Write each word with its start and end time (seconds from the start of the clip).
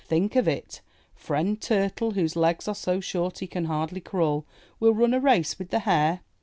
'Think 0.07 0.35
of 0.35 0.47
it! 0.47 0.81
Friend 1.13 1.61
Turtle, 1.61 2.13
whose 2.13 2.35
legs 2.35 2.67
are 2.67 2.73
so 2.73 2.99
short 2.99 3.37
he 3.37 3.45
can 3.45 3.65
hardly 3.65 4.01
crawl, 4.01 4.47
will 4.79 4.95
run 4.95 5.13
a 5.13 5.19
race 5.19 5.59
with 5.59 5.69
the 5.69 5.77
Hare! 5.81 6.21